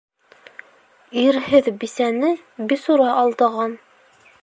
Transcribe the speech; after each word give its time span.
Ирһеҙ 1.25 1.71
бисәне 1.83 2.35
бисура 2.73 3.15
алдаған. 3.23 3.81